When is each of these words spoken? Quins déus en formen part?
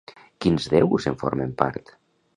Quins 0.45 0.65
déus 0.75 1.07
en 1.13 1.19
formen 1.25 1.55
part? 1.63 1.97